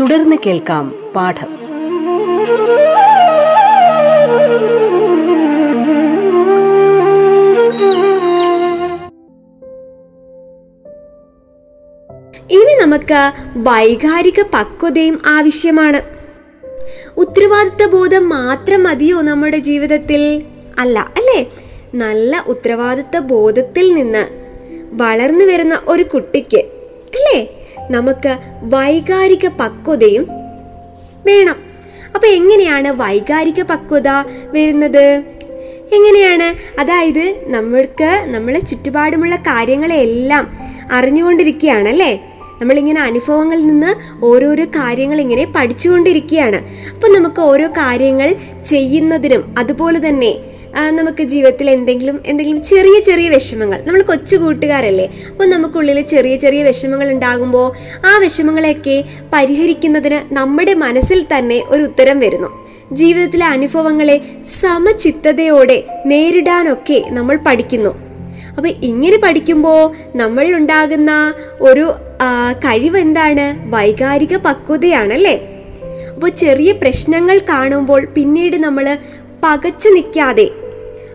തുടർന്ന് 0.00 0.36
കേൾക്കാം 0.46 1.12
പാഠം. 1.16 1.46
ഇനി 12.50 12.78
നമുക്ക് 12.82 13.32
വൈകാരിക 13.56 14.42
പക്വതയും 14.42 15.20
ആവശ്യമാണ്. 15.26 16.02
ഉത്തരവാദിത്ത 17.16 17.86
ബോധം 17.86 18.28
മാത്രം 18.28 18.82
മതിയോ 18.82 19.20
നമ്മുടെ 19.20 19.56
ജീവിതത്തിൽ? 19.56 20.42
അല്ല 20.78 20.98
അല്ലേ? 20.98 21.48
നല്ല 21.94 22.44
ഉത്തരവാദിത്ത 22.46 23.18
ബോധത്തിൽ 23.18 23.94
നിന്ന് 23.94 24.26
വളർന്നു 24.92 25.44
വരുന്ന 25.44 25.82
ഒരു 25.86 26.02
കുട്ടിക്ക് 26.02 26.65
നമുക്ക് 27.90 28.38
വൈകാരിക 28.62 29.48
പക്വതയും 29.48 30.26
വേണം. 31.26 31.56
അപ്പൊ 32.14 32.28
എങ്ങനെയാണ് 32.28 32.88
വൈകാരിക 32.88 33.62
പക്വത 33.62 34.08
വരുന്നത്? 34.52 35.22
എങ്ങനെയാണ്? 35.92 36.80
അതായത് 36.80 37.36
നമ്മൾക്ക് 37.46 38.24
നമ്മളെ 38.26 38.60
ചുറ്റുപാടുമുള്ള 38.60 39.36
കാര്യങ്ങളെല്ലാം 39.36 40.58
അറിഞ്ഞുകൊണ്ടിരിക്കുകയാണ് 40.92 41.88
അല്ലേ 41.88 42.32
നമ്മളിങ്ങനെ 42.60 43.00
അനുഭവങ്ങളിൽ 43.00 43.66
നിന്ന് 43.66 44.24
ഓരോരോ 44.24 44.64
കാര്യങ്ങൾ 44.64 45.20
ഇങ്ങനെ 45.20 45.52
പഠിച്ചുകൊണ്ടിരിക്കുകയാണ്. 45.56 46.56
അപ്പം 46.94 47.12
നമുക്ക് 47.12 47.40
ഓരോ 47.40 47.68
കാര്യങ്ങൾ 47.68 48.36
ചെയ്യുന്നതിനും 48.66 49.54
അതുപോലെ 49.58 50.08
തന്നെ 50.08 50.34
നമുക്ക് 50.74 51.22
ജീവിതത്തിൽ 51.22 51.70
എന്തെങ്കിലും 51.70 52.16
എന്തെങ്കിലും 52.26 52.62
ചെറിയ 52.64 52.96
ചെറിയ 53.00 53.28
വിഷമങ്ങൾ. 53.28 53.78
നമ്മൾ 53.86 54.02
കൊച്ചു 54.02 54.36
കൂട്ടുകാരല്ലേ? 54.36 55.06
അപ്പോൾ 55.30 55.46
നമുക്കുള്ളിൽ 55.46 56.00
ചെറിയ 56.00 56.36
ചെറിയ 56.36 56.62
വിഷമങ്ങൾ 56.62 57.10
ഉണ്ടാകുമ്പോൾ 57.10 57.66
ആ 58.06 58.18
വിഷമങ്ങളെയൊക്കെ 58.18 58.96
പരിഹരിക്കുന്നതിന് 59.32 60.34
നമ്മുടെ 60.34 60.74
മനസ്സിൽ 60.74 61.26
തന്നെ 61.36 61.62
ഒരു 61.68 61.82
ഉത്തരം 61.82 62.18
വരുന്നു. 62.18 62.50
ജീവിതത്തിലെ 62.92 63.46
അനുഭവങ്ങളെ 63.46 64.16
സമചിത്തതയോടെ 64.60 65.78
നേരിടാനൊക്കെ 66.06 66.98
നമ്മൾ 67.08 67.36
പഠിക്കുന്നു. 67.46 67.92
അപ്പോൾ 68.56 68.68
ഇങ്ങനെ 68.68 69.16
പഠിക്കുമ്പോൾ 69.24 69.82
നമ്മൾ 70.16 70.46
ഉണ്ടാകുന്ന 70.54 71.34
ഒരു 71.60 71.86
കഴിവ് 72.64 72.98
എന്താണ്? 72.98 73.46
വൈകാരിക 73.74 74.36
പക്വതയാണല്ലേ? 74.36 75.36
അപ്പോൾ 76.14 76.30
ചെറിയ 76.30 76.72
പ്രശ്നങ്ങൾ 76.72 77.38
കാണുമ്പോൾ 77.38 78.06
പിന്നീട് 78.14 78.56
നമ്മൾ 78.56 78.86
പകച്ചു 79.46 79.88
നിൽക്കാതെ 79.88 80.50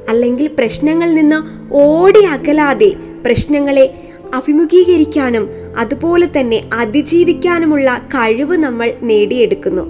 അല്ലെങ്കിൽ 0.09 0.47
പ്രശ്നങ്ങളിൽ 0.47 1.15
നിന്ന് 1.15 1.39
ഓടി 1.73 2.19
അകലാതെ 2.19 2.93
പ്രശ്നങ്ങളെ 3.25 3.85
അഭിമുഖീകരിക്കാനും 4.33 5.49
അതുപോലെ 5.77 6.27
തന്നെ 6.27 6.69
അതിജീവിക്കാനുമുള്ള 6.73 7.97
കഴിവ് 8.07 8.57
നമ്മൾ 8.57 8.93
നേടിയെടുക്കുന്നു. 9.01 9.81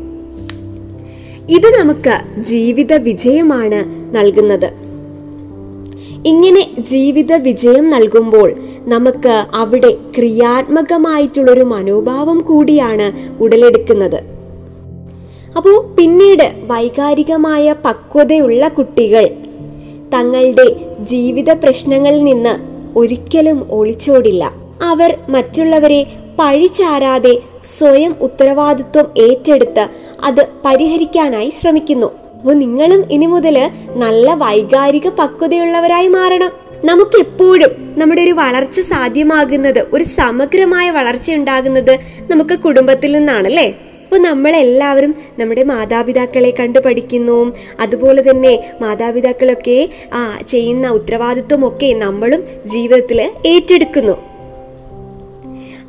ഇത് 1.50 1.68
നമുക്ക് 1.80 2.42
ജീവിത 2.42 2.94
വിജയമാണ് 2.94 3.80
നൽകുന്നത്. 4.16 4.70
ഇങ്ങനെ 6.26 6.76
ജീവിത 6.80 7.34
വിജയം 7.34 7.90
നൽകുമ്പോൾ 7.90 8.50
നമുക്ക് 8.88 9.46
അവിടെ 9.54 9.92
ക്രിയാത്മകമായിട്ടുള്ളൊരു 10.18 11.62
മനോഭാവം 11.62 12.42
കൂടിയാണ് 12.42 13.08
ഉടലെടുക്കുന്നത്. 13.42 14.41
അപ്പോൾ 15.58 15.96
പിന്നീട് 15.96 16.54
വൈകാരികമായ 16.58 17.76
പക്വതയുള്ള 17.86 18.68
കുട്ടികൾ 18.68 19.26
തങ്ങളുടെ 20.14 20.66
ജീവിത 21.00 21.52
പ്രശ്നങ്ങളിൽ 21.52 22.24
നിന്ന് 22.24 22.54
ഒരിക്കലും 23.00 23.68
ഒളിച്ചോടില്ല. 23.72 24.52
അവർ 24.82 25.18
മറ്റുള്ളവരെ 25.30 26.14
പഴിചാരാതെ 26.40 27.34
സ്വയം 27.78 28.16
ഉത്തരവാദിത്വം 28.22 29.08
ഏറ്റെടുത്ത് 29.18 29.88
അത് 30.24 30.48
പരിഹരിക്കാനായി 30.66 31.50
ശ്രമിക്കുന്നു. 31.50 32.10
അപ്പോൾ 32.38 32.54
നിങ്ങളും 32.54 33.06
ഇനി 33.12 33.26
മുതൽ 33.26 33.70
നല്ല 33.96 34.34
വൈകാരിക 34.34 35.08
പക്വതയുള്ളവരായി 35.10 36.08
മാറണം. 36.08 36.52
നമുക്കെപ്പോഴും 36.86 37.72
നമ്മുടെ 37.98 38.22
ഒരു 38.22 38.32
വളർച്ച 38.32 38.80
സാധ്യമാകുന്നത് 38.80 39.86
ഒരു 39.94 40.04
സമഗ്രമായ 40.04 40.92
വളർച്ച 40.92 41.32
ഉണ്ടാകുന്നത് 41.32 42.00
നമുക്ക് 42.32 42.60
കുടുംബത്തിൽ 42.60 43.12
നിന്നാണല്ലേ? 43.12 43.91
അപ്പോൾ 44.12 44.24
നമ്മളെല്ലാവരും 44.24 45.16
നമ്മുടെ 45.40 45.64
മാതാപിതാക്കളെ 45.64 46.54
കണ്ട് 46.60 46.80
പഠിക്കുന്നു. 46.80 47.56
അതുപോലെ 47.80 48.30
തന്നെ 48.30 48.72
മാതാപിതാക്കളൊക്കെ 48.82 49.90
ആ 50.14 50.40
ചെയ്യുന്ന 50.48 50.88
ഉത്തരവാദിത്വമൊക്കെ 50.88 51.94
നമ്മളും 51.94 52.44
ജീവിതത്തിൽ 52.66 53.32
ഏറ്റെടുക്കുന്നു. 53.46 54.12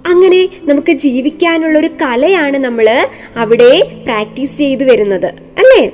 അങ്ങനെ 0.08 0.48
നമുക്ക് 0.64 0.92
ജീവിക്കാനുള്ളൊരു 0.92 1.86
കലയാണ് 1.86 2.58
നമ്മൾ 2.58 3.06
അവിടെ 3.36 3.82
പ്രാക്ടീസ് 4.04 4.58
ചെയ്തു 4.58 4.84
വരുന്നത്. 4.84 5.26
അല്ലേ? 5.26 5.86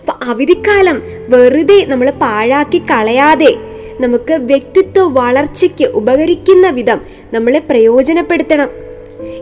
അപ്പൊ 0.00 0.12
അവധിക്കാലം 0.22 1.02
വെറുതെ 1.28 1.84
നമ്മൾ 1.88 2.10
പാഴാക്കി 2.10 2.78
കളയാതെ 2.78 3.54
നമുക്ക് 4.00 4.34
വ്യക്തിത്വ 4.34 5.12
വളർച്ചയ്ക്ക് 5.12 5.84
ഉപകരിക്കുന്ന 5.84 6.70
വിധം 6.70 7.00
നമ്മളെ 7.32 7.58
പ്രയോജനപ്പെടുത്തണം. 7.58 8.85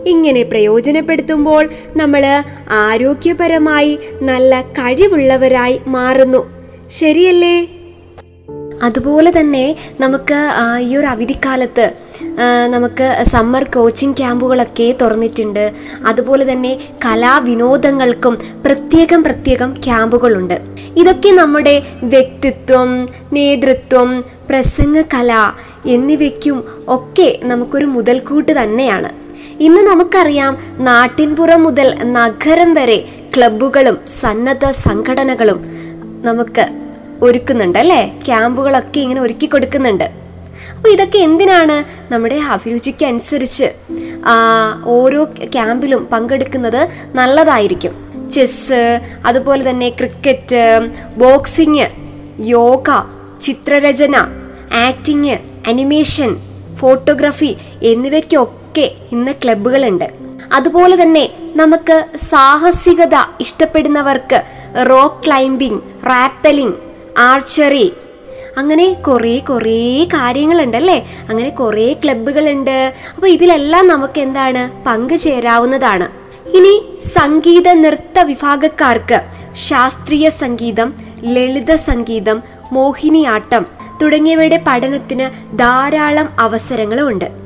ഇങ്ങനെ 0.06 0.42
പ്രയോജനപ്പെടുത്തുമ്പോൾ 0.42 1.68
നമ്മൾ 1.96 2.42
ആരോഗ്യപരമായി 2.70 3.99
നല്ല 4.23 4.61
കഴിവുള്ളവരായി 4.61 5.80
മാറുന്നു. 5.87 6.50
ശരിയല്ലേ? 6.90 7.66
അതുപോലെ 8.82 9.40
തന്നെ 9.40 9.76
നമുക്ക് 10.00 10.50
ഈ 10.80 10.96
ഒരു 10.96 11.06
അവധിക്കാലത്ത് 11.06 11.92
നമുക്ക് 12.70 13.25
സമ്മർ 13.30 13.64
കോച്ചിങ് 13.64 14.14
ക്യാമ്പുകളൊക്കെ 14.16 14.94
തുറന്നിട്ടുണ്ട്. 15.02 15.73
അതുപോലെ 16.06 16.52
തന്നെ 16.52 16.78
കലാവിനോദങ്ങൾക്കും 17.04 18.38
പ്രത്യേകം 18.66 19.25
പ്രത്യേകം 19.25 19.75
ക്യാമ്പുകളുണ്ട്. 19.84 20.61
ഇതൊക്കെ 20.96 21.28
നമ്മുടെ 21.28 21.82
വ്യക്തിത്വം 22.02 23.08
നേതൃത്വം 23.32 24.25
പ്രസംഗ 24.50 25.00
കല 25.00 25.52
എന്നിവയ്ക്കും 25.87 26.64
ഒക്കെ 26.88 27.38
നമുക്കൊരു 27.42 27.84
മുതൽക്കൂട്ട് 27.84 28.62
തന്നെയാണ്. 28.62 29.23
ഇന്ന് 29.60 29.82
നമുക്കറിയാം 29.82 30.58
നാട്ടിൻപുറം 30.78 31.62
മുതൽ 31.62 31.94
നഗരം 32.12 32.74
വരെ 32.74 32.98
ക്ലബ്ബുകളും 33.36 34.00
സന്നദ്ധ 34.20 34.70
സംഘടനകളും 34.70 35.58
നമുക്ക് 36.22 36.64
ഒരുക്കുന്നുണ്ട് 37.22 37.78
അല്ലേ 37.78 38.14
ക്യാമ്പുകളൊക്കെ 38.26 39.00
ഇങ്ങനെ 39.00 39.20
ഒരുക്കി 39.20 39.46
കൊടുക്കുന്നുണ്ട്. 39.46 40.04
അപ്പോൾ 40.76 40.88
ഇതൊക്കെ 40.88 41.18
എന്തിനാണ് 41.18 41.76
നമ്മുടെ 42.10 42.34
അഭിരുചിക്ക് 42.50 43.04
അനുസരിച്ച് 43.04 43.66
ആ, 44.26 44.34
ഓരോ 44.86 45.24
ക്യാമ്പിലും 45.52 46.04
പങ്കെടുക്കുന്നത് 46.04 46.88
നല്ലതായിരിക്കും? 47.14 47.92
ചെസ്സ് 48.30 48.80
അതുപോലെ 49.24 49.70
തന്നെ 49.70 49.90
ക്രിക്കറ്റ് 49.90 50.62
ബോക്സിങ് 51.16 51.86
യോഗ 52.48 52.88
ചിത്രരചന 53.40 54.16
ആക്ടിങ് 54.88 55.36
അനിമേഷൻ 55.66 56.30
ഫോട്ടോഗ്രാഫി 56.76 57.50
എന്നിവയ്ക്കൊക്കെ 57.82 58.63
ഇന്ന് 58.80 59.32
ക്ലബ്ബുകളുണ്ട്. 59.32 60.04
അതുപോലെ 60.52 61.02
തന്നെ 61.02 61.30
നമുക്ക് 61.56 62.04
സാഹസികത 62.16 63.14
ഇഷ്ടപ്പെടുന്നവർക്ക് 63.40 64.42
റോക്ക് 64.90 65.24
ക്ലൈംബിംഗ് 65.26 65.82
റാപ്പലിംഗ് 66.06 66.74
ആർച്ചറി 67.18 67.92
അങ്ങനെ 68.56 68.92
കുറേ 68.92 69.38
കുറേ 69.38 70.04
കാര്യങ്ങളുണ്ടല്ലേ 70.04 71.06
അങ്ങനെ 71.28 71.50
കുറേ 71.50 71.92
ക്ലബ്ബുകളുണ്ട്. 71.92 72.94
അപ്പോൾ 73.14 73.26
ഇതിലെല്ലാം 73.26 73.88
നമുക്ക് 73.88 74.20
എന്താണ്? 74.20 74.84
പങ്കുചേരാവുന്നതാണ് 74.86 76.08
ഇനി 76.56 76.82
സംഗീത 77.14 77.72
നൃത്ത 77.72 78.18
വിഭാഗക്കാർക്ക് 78.18 79.20
ശാസ്ത്രീയ 79.52 80.28
സംഗീതം 80.28 80.94
ലളിത 81.24 81.74
സംഗീതം 81.74 82.42
മോഹിനിയാട്ടം 82.72 83.66
തുടങ്ങിയവയുടെ 84.02 84.64
പഠനത്തിന് 84.66 85.58
ധാരാളം 85.58 86.28
അവസരങ്ങളുമുണ്ട്. 86.38 87.43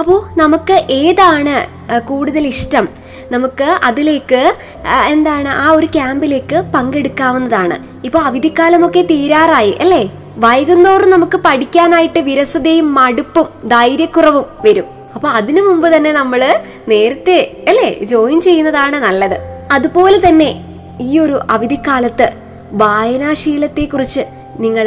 അപ്പോൾ 0.00 0.18
നമുക്ക് 0.38 0.76
ഏതാണ് 0.90 1.54
കൂടുതൽ 1.98 2.46
ഇഷ്ടം? 2.46 2.88
നമുക്ക് 3.32 3.68
അതിലേക്ക് 3.88 4.54
എന്താണ് 5.08 5.48
ആ 5.48 5.70
ഒരു 5.70 5.86
ക്യാമ്പിലേക്ക് 5.86 6.62
പങ്കെടുക്കാവുന്നതാണ്. 6.74 7.76
ഇപ്പോൾ 8.04 8.18
അവധിക്കാലമൊക്കെ 8.18 9.02
തീരാറായി 9.10 9.74
അല്ലേ? 9.80 10.02
വൈകുന്നോറും 10.36 11.10
നമുക്ക് 11.10 11.38
പഠിക്കാനായിട്ട് 11.44 12.18
വിരസതയും 12.18 12.94
മടുപ്പും 12.94 13.68
ധൈര്യക്കുറവും 13.68 14.44
വരും. 14.64 14.84
അപ്പൊ 15.14 15.28
അതിനു 15.28 15.62
മുമ്പ് 15.62 15.88
തന്നെ 15.96 16.12
നമ്മൾ 16.12 16.40
നേരത്തെ 16.88 17.38
അല്ലേ 17.68 17.88
ജോയിൻ 18.04 18.40
ചെയ്യുന്നതാണ് 18.40 18.96
നല്ലത്. 18.96 19.36
അതുപോലെ 19.72 20.28
തന്നെ 20.28 20.50
ഈ 21.00 21.18
ഒരു 21.18 21.40
അവധിക്കാലത്ത് 21.50 22.28
വായനാശീലത്തെക്കുറിച്ച് 22.72 24.22
നിങ്ങൾ 24.64 24.86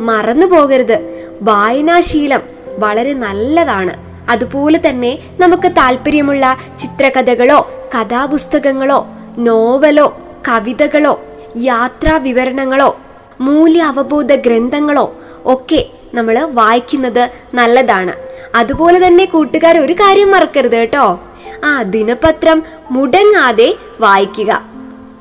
മറന്നു 0.00 0.46
പോകരുത് 0.46 0.96
വായനാശീലം 1.42 2.42
വളരെ 2.78 3.12
നല്ലതാണ്. 3.24 3.94
അതുപോലെ 4.28 4.80
തന്നെ 4.88 5.18
നമുക്ക് 5.40 5.68
താല്പര്യമുള്ള 5.68 6.56
ചിത്രകഥകളോ 6.78 7.70
കഥാപുസ്തകങ്ങളോ 7.94 9.06
നോവലോ 9.38 10.18
കവിതകളോ 10.48 11.22
യാത്രാ 11.56 12.16
വിവരണങ്ങളോ 12.16 12.98
മൂല്യ 13.40 13.82
അവബോധ 13.82 14.34
ഗ്രന്ഥങ്ങളോ 14.34 15.16
ഒക്കെ 15.44 15.86
നമ്മൾ 16.14 16.38
വായിക്കുന്നത് 16.38 17.30
നല്ലതാണ്. 17.54 18.14
അതുപോലെ 18.54 19.06
തന്നെ 19.06 19.24
കൂട്ടുകാർ 19.24 19.78
ഒരു 19.78 19.92
കാര്യം 19.92 20.30
മറക്കരുത് 20.30 20.76
കേട്ടോ. 20.76 21.20
ആ 21.64 21.82
ദിനപത്രം 21.82 22.62
മുടങ്ങാതെ 22.90 23.74
വായിക്കുക. 24.00 24.62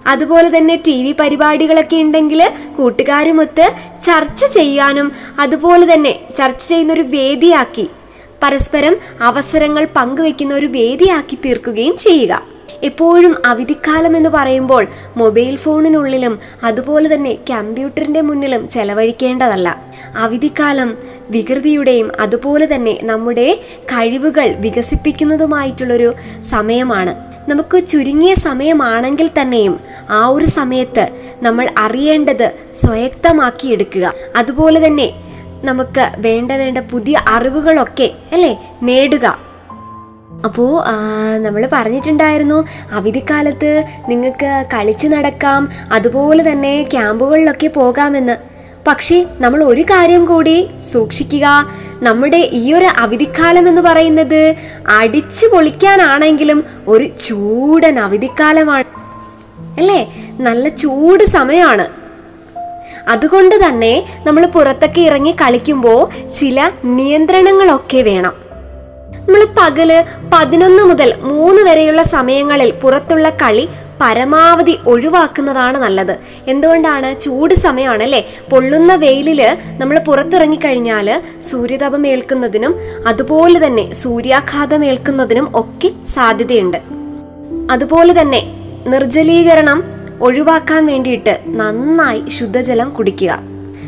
അതുപോലെ 0.07 0.57
തന്നെ 0.57 0.75
ടി 0.75 1.03
വി 1.03 1.11
പരിപാടികളൊക്കെ 1.11 1.95
ഉണ്ടെങ്കിൽ 1.95 2.51
കൂട്ടുകാരുമൊത്ത് 2.77 3.65
ചർച്ച 4.03 4.45
ചെയ്യാനും 4.45 5.11
അതുപോലെ 5.39 5.93
തന്നെ 5.93 6.19
ചർച്ച 6.37 6.69
ചെയ്യുന്നൊരു 6.69 7.01
വേദിയാക്കി 7.01 7.89
പരസ്പരം 8.43 8.95
അവസരങ്ങൾ 9.21 9.87
പങ്കുവെക്കുന്ന 9.97 10.53
ഒരു 10.53 10.67
വേദിയാക്കി 10.77 11.37
തീർക്കുകയും 11.45 11.97
ചെയ്യുക. 11.97 12.33
എപ്പോഴും 12.83 13.33
അവധിക്കാലം 13.45 14.13
എന്ന് 14.17 14.29
പറയുമ്പോൾ 14.29 14.83
മൊബൈൽ 15.17 15.55
ഫോണിനുള്ളിലും 15.55 16.33
അതുപോലെ 16.63 17.07
തന്നെ 17.15 17.33
കമ്പ്യൂട്ടറിന്റെ 17.49 18.21
മുന്നിലും 18.21 18.63
ചെലവഴിക്കേണ്ടതല്ല. 18.69 19.67
അവധിക്കാലം 20.17 20.89
വികൃതിയുടെയും 21.29 22.07
അതുപോലെ 22.19 22.65
തന്നെ 22.73 22.95
നമ്മുടെ 23.01 23.47
കഴിവുകൾ 23.91 24.47
വികസിപ്പിക്കുന്നതുമായിട്ടുള്ളൊരു 24.65 26.09
സമയമാണ്. 26.53 27.13
നമുക്ക് 27.47 27.77
ചുരുങ്ങിയ 27.91 28.33
സമയമാണെങ്കിൽ 28.49 29.29
തന്നെയും 29.39 29.73
ആ 30.09 30.21
ഒരു 30.27 30.45
സമയത്ത് 30.45 31.05
നമ്മൾ 31.43 31.65
അറിയേണ്ടത് 31.77 32.47
സ്വയക്തമാക്കിയെടുക്കുക 32.81 34.05
അതുപോലെ 34.35 34.87
തന്നെ 34.87 35.07
നമുക്ക് 35.63 36.11
വേണ്ട 36.17 36.51
വേണ്ട 36.51 36.77
പുതിയ 36.77 37.21
അറിവുകളൊക്കെ 37.27 38.11
അല്ലേ 38.31 38.77
നേടുക. 38.83 39.53
അപ്പോൾ 40.45 40.83
നമ്മൾ 41.37 41.69
പറഞ്ഞിട്ടുണ്ടായിരുന്നു 41.71 42.67
അവധിക്കാലത്ത് 42.91 43.85
നിങ്ങൾക്ക് 44.09 44.65
കളിച്ചു 44.73 45.07
നടക്കാം 45.07 45.69
അതുപോലെ 45.93 46.51
തന്നെ 46.51 46.83
ക്യാമ്പുകളിലൊക്കെ 46.83 47.67
പോകാമെന്ന്. 47.67 48.37
പക്ഷേ 48.87 49.25
നമ്മൾ 49.39 49.63
ഒരു 49.63 49.81
കാര്യം 49.81 50.25
കൂടി 50.25 50.69
സൂക്ഷിക്കുക. 50.93 51.47
നമ്മുടെ 52.03 52.49
ഈ 52.53 52.73
ഒരു 52.73 52.85
അവധിക്കാലം 52.97 53.67
എന്ന് 53.67 53.81
പറയുന്നത് 53.81 54.55
അടിച്ചു 54.89 55.47
പൊളിക്കാനാണെങ്കിലും 55.47 56.63
ഒരു 56.87 57.03
ചൂടൻ 57.03 57.99
അവധിക്കാലമാണ്. 57.99 58.83
അല്ലേ? 59.77 60.13
നല്ല 60.39 60.69
ചൂട് 60.69 61.23
സമയമാണ്. 61.23 62.02
അതുകൊണ്ട് 63.07 63.67
തന്നെ 63.67 64.05
നമ്മൾ 64.27 64.45
പുറത്തൊക്കെ 64.45 65.01
ഇറങ്ങി 65.01 65.31
കളിക്കുമ്പോൾ 65.31 66.29
ചില 66.29 66.71
നിയന്ത്രണങ്ങളൊക്കെ 66.83 67.97
വേണം. 67.97 68.33
നമ്മൾ 69.27 69.45
പകൽ 69.57 70.03
പതിനൊന്ന് 70.33 70.83
മുതൽ 70.83 71.13
മൂന്ന് 71.21 71.61
വരെയുള്ള 71.61 72.03
സമയങ്ങളിൽ 72.03 72.71
പുറത്തുള്ള 72.71 73.29
കളി 73.29 73.69
പരമാവധി 74.01 74.79
ഒഴിവാക്കുന്നതാണ് 74.87 75.77
നല്ലത്. 75.77 76.17
എന്തുകൊണ്ടാണ്? 76.47 77.19
ചൂട് 77.19 77.53
സമയമാണ് 77.53 78.03
അല്ലേ 78.03 78.25
പൊള്ളുന്ന 78.51 78.95
വെയിലിൽ 78.95 79.57
നമ്മൾ 79.79 79.99
പുറത്തിറങ്ങി 79.99 80.55
കഴിഞ്ഞാൽ 80.55 81.21
സൂര്യതാപം 81.41 82.07
ഏൽക്കുന്നതിനും 82.07 82.75
അതുപോലെ 83.07 83.67
തന്നെ 83.67 83.93
സൂര്യാഘാതം 83.93 84.85
ഏൽക്കുന്നതിനും 84.85 85.51
ഒക്കെ 85.55 85.91
സാധ്യതയുണ്ട്. 86.13 86.77
അതുപോലെ 87.71 88.21
തന്നെ 88.21 88.53
നിർജലീകരണം 88.87 89.92
ഒഴിവാക്കാൻ 90.27 90.81
വേണ്ടിയിട്ട് 90.91 91.33
നന്നായി 91.59 92.21
ശുദ്ധജലം 92.37 92.89
കുടിക്കുക. 92.97 93.31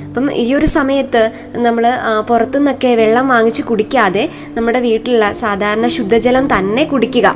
അപ്പം 0.08 0.25
ഈ 0.42 0.46
ഒരു 0.58 0.68
സമയത്ത് 0.77 1.22
നമ്മൾ 1.65 1.86
പുറത്തുനിന്നൊക്കെ 2.30 2.92
വെള്ളം 3.00 3.25
വാങ്ങിച്ച് 3.34 3.63
കുടിക്കാതെ 3.70 4.24
നമ്മുടെ 4.56 4.80
വീട്ടിലുള്ള 4.86 5.27
സാധാരണ 5.42 5.88
ശുദ്ധജലം 5.98 6.46
തന്നെ 6.54 6.84
കുടിക്കുക. 6.92 7.27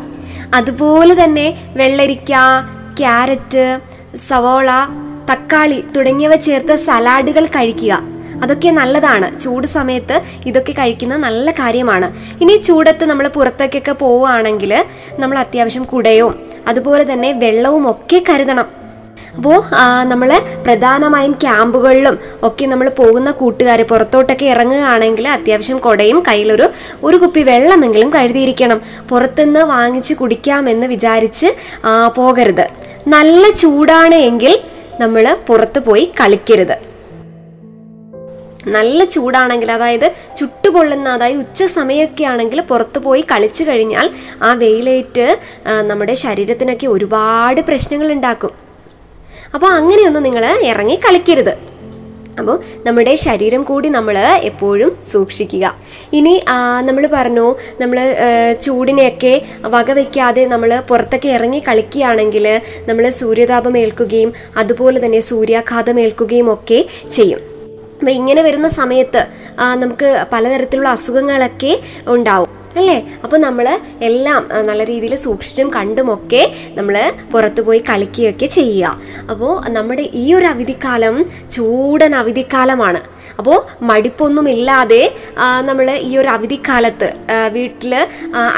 അതുപോലെ 0.58 1.24
തന്നെ 1.24 1.48
വെള്ളരിക്ക 1.80 2.34
ക്യാരറ്റ് 3.00 3.66
സവോള 4.30 4.70
തക്കാളി 5.30 5.80
തുടങ്ങിയവ 5.96 6.36
ചേർത്ത് 6.48 6.76
സലാഡുകൾ 6.88 7.46
കഴിക്കുക. 7.56 7.94
അതൊക്കെ 8.44 8.70
നല്ലതാണ്. 8.80 9.28
ചൂട് 9.44 9.68
സമയത്ത് 9.78 10.16
ഇതൊക്കെ 10.50 10.74
കഴിക്കുന്ന 10.80 11.16
നല്ല 11.28 11.52
കാര്യമാണ്. 11.62 12.08
ഇനി 12.42 12.56
ചൂടത്ത് 12.68 13.06
നമ്മൾ 13.12 13.28
പുറത്തേക്കൊക്കെ 13.38 13.96
പോവുകയാണെങ്കിൽ 14.04 14.74
നമ്മൾ 15.22 15.38
അത്യാവശ്യം 15.46 15.86
കുടയും 15.94 16.34
അതുപോലെ 16.68 17.04
തന്നെ 17.12 17.30
വെള്ളവും 17.44 17.86
ഒക്കെ 17.92 18.20
കരുതണം. 18.30 18.68
അപ്പോൾ 19.40 19.62
നമ്മൾ 20.04 20.30
പ്രധാനമായും 20.66 21.32
ക്യാമ്പുകളിലും 21.32 22.20
ഒക്കെ 22.44 22.66
നമ്മൾ 22.66 22.90
പോകുന്ന 22.90 23.32
കൂട്ടുകാർ 23.32 23.82
പുറത്തോട്ടൊക്കെ 23.82 24.46
ഇറങ്ങുകയാണെങ്കിൽ 24.46 25.28
അത്യാവശ്യം 25.28 25.78
കുടയും 25.78 26.24
കയ്യിലൊരു 26.28 26.70
ഒരു 27.04 27.18
കുപ്പി 27.18 27.42
വെള്ളമെങ്കിലും 27.42 28.10
കരുതിയിരിക്കണം. 28.14 28.82
പുറത്തുനിന്ന് 29.10 29.60
വാങ്ങിച്ച് 29.60 30.14
കുടിക്കാമെന്ന് 30.14 30.88
വിചാരിച്ച് 30.88 31.48
പോകരുത്. 32.16 32.66
നല്ല 33.08 33.50
ചൂടാണ് 33.50 34.16
എങ്കിൽ 34.16 34.60
നമ്മൾ 35.00 35.38
പുറത്ത് 35.48 35.80
പോയി 35.80 36.12
കളിക്കരുത്. 36.20 36.78
നല്ല 38.68 39.04
ചൂടാണെങ്കിൽ 39.04 39.72
അതായത് 39.72 40.12
ചുട്ടുപൊള്ളുന്ന 40.38 41.10
അതായത് 41.10 41.38
ഉച്ച 41.38 41.64
സമയമൊക്കെ 41.64 42.24
ആണെങ്കിൽ 42.24 42.62
പുറത്തു 42.62 43.00
പോയി 43.00 43.26
കളിച്ചു 43.32 43.64
കഴിഞ്ഞാൽ 43.64 44.10
ആ 44.44 44.54
വെയിലേറ്റ് 44.54 45.38
നമ്മുടെ 45.88 46.14
ശരീരത്തിനൊക്കെ 46.14 46.88
ഒരുപാട് 46.88 47.62
പ്രശ്നങ്ങൾ 47.62 48.12
ഉണ്ടാക്കും. 48.12 48.69
അപ്പോൾ 49.56 49.70
അങ്ങനെയൊന്നും 49.80 50.24
നിങ്ങൾ 50.28 50.46
ഇറങ്ങി 50.72 50.96
കളിക്കരുത്. 51.06 51.54
അപ്പോൾ 52.40 52.58
നമ്മുടെ 52.86 53.14
ശരീരം 53.24 53.62
കൂടി 53.70 53.88
നമ്മൾ 53.96 54.16
എപ്പോഴും 54.50 54.92
സൂക്ഷിക്കുക. 55.12 55.66
ഇനി 56.18 56.34
നമ്മൾ 56.88 57.04
പറഞ്ഞു 57.16 57.48
നമ്മൾ 57.82 57.98
ചൂടിനെയൊക്കെ 58.66 59.34
വകവയ്ക്കാതെ 59.74 60.44
നമ്മൾ 60.54 60.72
പുറത്തൊക്കെ 60.90 61.30
ഇറങ്ങി 61.38 61.60
കളിക്കുകയാണെങ്കിൽ 61.68 62.46
നമ്മൾ 62.90 63.06
സൂര്യതാപം 63.20 63.76
ഏൽക്കുകയും 63.84 64.32
അതുപോലെ 64.64 65.00
തന്നെ 65.06 65.22
സൂര്യാഘാതം 65.32 66.00
ഏൽക്കുകയും 66.06 66.50
ഒക്കെ 66.56 66.80
ചെയ്യും. 67.18 67.42
അപ്പം 68.00 68.14
ഇങ്ങനെ 68.20 68.42
വരുന്ന 68.48 68.68
സമയത്ത് 68.80 69.24
നമുക്ക് 69.84 70.10
പലതരത്തിലുള്ള 70.34 70.90
അസുഖങ്ങളൊക്കെ 70.98 71.74
ഉണ്ടാവും. 72.16 72.52
അല്ലേ? 72.78 72.98
അപ്പോൾ 73.24 73.40
നമ്മൾ 73.46 73.66
എല്ലാം 74.08 74.42
നല്ല 74.70 74.82
രീതിയിൽ 74.90 75.16
സൂക്ഷിച്ചും 75.26 75.70
കണ്ടുമൊക്കെ 75.78 76.42
നമ്മൾ 76.78 76.96
പുറത്തു 77.32 77.62
പോയി 77.68 77.82
കളിക്കുകയൊക്കെ 77.90 78.48
ചെയ്യുക. 78.58 78.98
അപ്പോൾ 79.32 79.54
നമ്മുടെ 79.78 80.04
ഈ 80.24 80.26
ഒരു 80.40 80.48
അവധിക്കാലം 80.54 81.16
ചൂടൻ 81.56 82.14
അവധിക്കാലമാണ്. 82.22 83.02
അപ്പോൾ 83.40 83.58
മടിപ്പൊന്നുമില്ലാതെ 83.90 85.04
നമ്മൾ 85.68 85.88
ഈ 86.08 86.12
ഒരു 86.22 86.30
അവധിക്കാലത്ത് 86.38 87.10
വീട്ടിൽ 87.56 87.94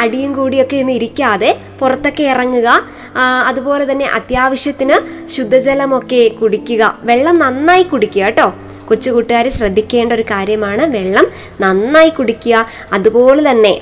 അടിയും 0.04 0.32
കൂടിയൊക്കെ 0.40 0.78
ഇന്ന് 0.84 0.94
ഇരിക്കാതെ 1.00 1.52
പുറത്തൊക്കെ 1.82 2.26
ഇറങ്ങുക 2.34 2.70
അതുപോലെ 3.50 3.86
തന്നെ 3.92 4.08
അത്യാവശ്യത്തിന് 4.18 4.98
ശുദ്ധജലമൊക്കെ 5.36 6.22
കുടിക്കുക 6.42 6.84
വെള്ളം 7.10 7.38
നന്നായി 7.44 7.84
കുടിക്കുക 7.84 8.24
കേട്ടോ. 8.26 8.48
കൊച്ചു 8.92 9.10
കൂട്ടുകാർ 9.16 9.48
ശ്രദ്ധിക്കേണ്ട 9.58 10.12
ഒരു 10.20 10.26
കാര്യമാണ് 10.34 10.86
വെള്ളം 10.96 11.28
നന്നായി 11.64 12.14
കുടിക്കുക. 12.20 12.66
അതുപോലെ 12.98 13.42
തന്നെ 13.50 13.74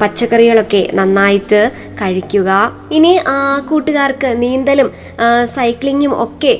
പച്ചക്കറികളൊക്കെ 0.00 0.80
നന്നായിട്ട് 0.98 1.60
കഴിക്കുക. 2.00 2.50
ഇനി 2.96 3.10
കൂട്ടുകാർക്ക് 3.70 4.28
നീന്തലും 4.42 4.88
സൈക്ലിങ്ങും 5.54 6.12
ഒക്കെ 6.24 6.52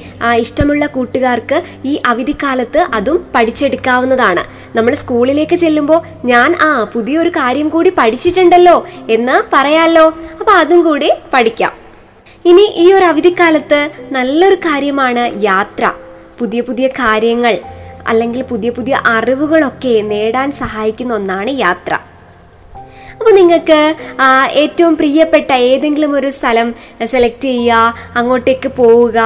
ഇഷ്ടമുള്ള 0.44 0.84
കൂട്ടുകാർക്ക് 0.96 1.58
ഈ 1.90 1.94
അവധിക്കാലത്ത് 2.12 2.80
അതും 2.98 3.18
പഠിച്ചെടുക്കാവുന്നതാണ്. 3.34 4.42
നമ്മൾ 4.76 4.92
സ്കൂളിലേക്ക് 5.02 5.56
ചെല്ലുമ്പോൾ 5.64 6.00
ഞാൻ 6.32 6.50
ആ 6.68 6.70
പുതിയൊരു 6.94 7.30
കാര്യം 7.40 7.68
കൂടി 7.74 7.92
പഠിച്ചിട്ടുണ്ടല്ലോ 8.00 8.76
എന്ന് 9.16 9.36
പറയാമല്ലോ 9.54 10.06
അപ്പോൾ 10.40 10.54
അതും 10.62 10.82
കൂടി 10.88 11.10
പഠിക്കാം. 11.34 11.72
ഇനി 12.50 12.66
ഈ 12.84 12.86
ഒരു 12.98 13.06
അവധിക്കാലത്ത് 13.12 13.80
നല്ലൊരു 14.18 14.58
കാര്യമാണ് 14.68 15.24
യാത്ര. 15.48 15.86
പുതിയ 16.40 16.60
പുതിയ 16.68 16.86
കാര്യങ്ങൾ 17.02 17.54
അല്ലെങ്കിൽ 18.10 18.40
പുതിയ 18.52 18.70
പുതിയ 18.78 18.94
അറിവുകളൊക്കെ 19.16 19.94
നേടാൻ 20.12 20.48
സഹായിക്കുന്ന 20.62 21.12
ഒന്നാണ് 21.20 21.50
യാത്ര. 21.64 21.92
അപ്പോൾ 23.18 23.32
നിങ്ങൾക്ക് 23.38 23.80
ഏറ്റവും 24.62 24.94
പ്രിയപ്പെട്ട 25.00 25.50
ഏതെങ്കിലും 25.70 26.12
ഒരു 26.18 26.28
സ്ഥലം 26.38 26.68
സെലക്ട് 27.12 27.48
ചെയ്യുക 27.50 27.94
അങ്ങോട്ടേക്ക് 28.20 28.68
പോവുക. 28.80 29.18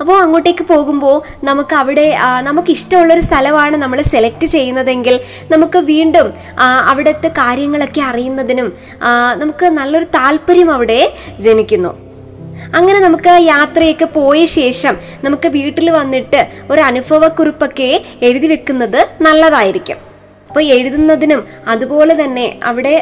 അപ്പോൾ 0.00 0.16
അങ്ങോട്ടേക്ക് 0.24 0.64
പോകുമ്പോൾ 0.72 1.16
നമുക്ക് 1.48 1.74
അവിടെ 1.80 2.04
നമുക്ക് 2.48 2.70
ഇഷ്ടമുള്ളൊരു 2.76 3.24
സ്ഥലമാണ് 3.28 3.76
നമ്മൾ 3.82 3.98
സെലക്ട് 4.12 4.46
ചെയ്യുന്നതെങ്കിൽ 4.54 5.16
നമുക്ക് 5.52 5.80
വീണ്ടും 5.92 6.28
അവിടുത്തെ 6.90 7.30
കാര്യങ്ങളൊക്കെ 7.40 8.02
അറിയുന്നതിനും 8.10 8.70
നമുക്ക് 9.42 9.68
നല്ലൊരു 9.78 10.08
താല്പര്യം 10.18 10.70
അവിടെ 10.76 11.00
ജനിക്കുന്നു. 11.46 11.92
അങ്ങനെ 12.78 12.98
നമുക്ക് 13.06 13.32
യാത്രയൊക്കെ 13.52 14.04
പോയ 14.04 14.44
ശേഷം 14.44 14.94
നമുക്ക് 15.24 15.48
വീട്ടിൽ 15.48 15.90
വന്നിട്ട് 15.90 16.40
ഒരു 16.70 16.80
അനുഭവക്കുറിപ്പൊക്കെ 16.80 17.90
എഴുതി 18.28 18.46
വെക്കുന്നത് 18.46 19.00
നല്ലതായിരിക്കും. 19.26 19.98
അപ്പോൾ 20.48 20.64
എഴുതുന്നതിനും 20.76 21.42
അതുപോലെ 21.68 22.14
തന്നെ 22.22 22.46
അവിടെ 22.70 22.94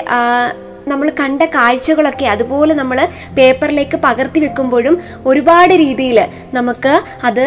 നമ്മൾ 0.90 1.08
കണ്ട 1.20 1.42
കാഴ്ചകളൊക്കെ 1.54 2.26
അതുപോലെ 2.26 2.74
നമ്മൾ 2.74 2.98
പേപ്പറിലേക്ക് 3.36 3.96
പകർത്തി 4.04 4.40
വെക്കുമ്പോഴും 4.44 4.94
ഒരുപാട് 5.26 5.74
രീതിയിൽ 5.74 6.18
നമുക്ക് 6.56 6.92
അത് 7.28 7.44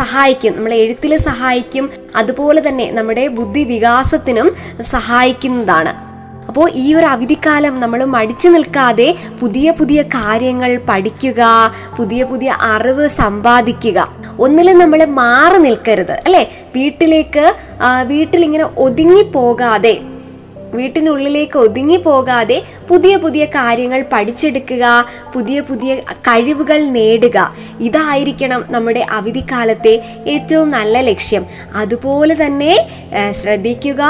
സഹായിക്കും. 0.00 0.52
നമ്മൾ 0.56 0.74
എഴുത്തിൽ 0.74 1.12
സഹായിക്കും. 1.28 1.86
അതുപോലെ 2.16 2.62
തന്നെ 2.68 2.88
നമ്മുടെ 2.98 3.24
ബുദ്ധി 3.38 3.62
വികാസത്തിനും 3.72 4.50
സഹായിക്കുന്നതാണ്. 4.94 5.94
അപ്പോൾ 6.48 6.70
ഈ 6.74 6.94
ഒരു 6.94 7.06
അവധിക്കാലം 7.06 7.74
നമ്മൾ 7.80 8.00
മടിച്ചു 8.16 8.48
നിൽക്കാതെ 8.48 9.08
പുതിയ 9.40 9.70
പുതിയ 9.70 10.02
കാര്യങ്ങൾ 10.16 10.70
പഠിക്കുക 10.90 11.42
പുതിയ 11.96 12.24
പുതിയ 12.24 12.50
അറിവ് 12.74 13.08
സമ്പാദിക്കുക. 13.20 13.98
ഒന്നിലും 14.38 14.78
നമ്മൾ 14.78 15.00
മാറി 15.20 15.58
നിൽക്കരുത് 15.66 16.16
അല്ലേ? 16.26 16.42
വീട്ടിലേക്ക് 16.76 17.44
വീട്ടിലിങ്ങനെ 18.12 18.66
ഒതുങ്ങി 18.76 19.22
പോകാതെ 19.36 19.94
വീട്ടിനുള്ളിലേക്ക് 20.78 21.56
ഒതുങ്ങി 21.66 21.98
പോകാതെ 22.06 22.58
പുതിയ 22.90 23.12
പുതിയ 23.24 23.44
കാര്യങ്ങൾ 23.56 24.00
പഠിച്ചെടുക്കുക 24.12 24.84
പുതിയ 25.34 25.58
പുതിയ 25.68 25.94
കഴിവുകൾ 26.28 26.78
നേടുക. 26.96 27.38
ഇതായിരിക്കണം 27.88 28.60
നമ്മുടെ 28.74 29.02
അവധിക്കാലത്തെ 29.18 29.94
ഏറ്റവും 30.34 30.68
നല്ല 30.76 31.00
ലക്ഷ്യം. 31.10 31.44
അതുപോലെ 31.82 32.36
തന്നെ 32.44 32.72
ശ്രദ്ധിക്കുക 33.40 34.02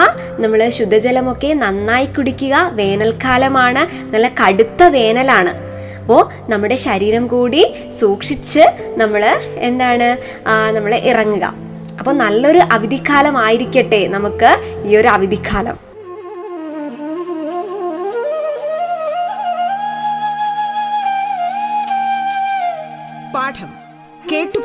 നമ്മൾ 0.43 0.61
ശുദ്ധജലമൊക്കെ 0.79 1.53
നന്നായി 1.65 2.09
കുടിക്കുക 2.17 2.57
വേനൽക്കാലമാണ് 2.81 3.85
നല്ല 4.15 4.27
കടുത്ത 4.41 4.83
വേനലാണ്. 4.97 5.55
അപ്പോൾ 6.01 6.23
നമ്മുടെ 6.51 6.77
ശരീരം 6.87 7.25
കൂടി 7.33 7.63
സൂക്ഷിച്ച് 8.01 8.65
നമ്മൾ 9.01 9.23
എന്താണ് 9.69 10.09
നമ്മൾ 10.77 10.93
ഇറങ്ങുക. 11.13 11.47
അപ്പോൾ 12.01 12.15
നല്ലൊരു 12.23 12.61
അവധിക്കാലമായിരിക്കട്ടെ 12.77 14.01
നമുക്ക് 14.15 14.51
ഈ 14.89 14.97
ഒരു 15.01 15.09
അവധിക്കാലം. 15.17 15.77